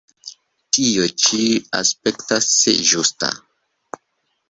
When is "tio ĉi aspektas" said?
0.77-2.51